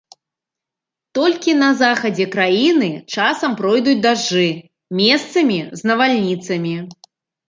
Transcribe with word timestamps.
Толькі 1.17 1.51
на 1.57 1.65
захадзе 1.81 2.25
краіны 2.35 2.89
часам 3.17 3.51
пройдуць 3.59 3.93
дажджы, 4.05 4.47
месцамі 5.03 5.59
з 5.81 5.91
навальніцамі. 5.91 6.73